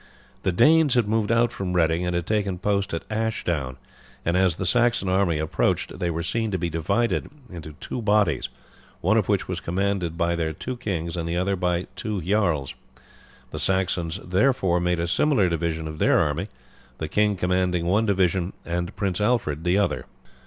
[0.41, 3.77] The Danes had moved out from Reading and had taken post at Ashdown,
[4.25, 8.49] and as the Saxon army approached they were seen to be divided into two bodies,
[9.01, 12.73] one of which was commanded by their two kings and the other by two jarls.
[13.51, 16.47] The Saxons therefore made a similar division of their army,
[16.97, 20.07] the king commanding one division and Prince Alfred the other.